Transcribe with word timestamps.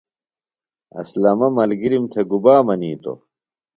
اسلمہ 1.01 1.47
ملگرِم 1.55 2.03
تھےۡ 2.11 2.25
گُبا 2.29 2.55
منِیتوۡ؟ 2.65 3.19